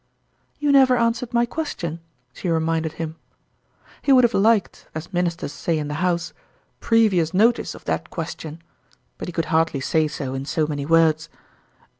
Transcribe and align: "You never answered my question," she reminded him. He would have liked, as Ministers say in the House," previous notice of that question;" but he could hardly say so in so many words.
"You 0.57 0.71
never 0.71 0.97
answered 0.97 1.31
my 1.31 1.45
question," 1.45 1.99
she 2.33 2.49
reminded 2.49 2.93
him. 2.93 3.17
He 4.01 4.11
would 4.11 4.23
have 4.23 4.33
liked, 4.33 4.87
as 4.95 5.13
Ministers 5.13 5.53
say 5.53 5.77
in 5.77 5.89
the 5.89 5.93
House," 6.01 6.33
previous 6.79 7.35
notice 7.35 7.75
of 7.75 7.85
that 7.85 8.09
question;" 8.09 8.63
but 9.19 9.27
he 9.27 9.31
could 9.31 9.45
hardly 9.53 9.79
say 9.79 10.07
so 10.07 10.33
in 10.33 10.45
so 10.45 10.65
many 10.65 10.87
words. 10.87 11.29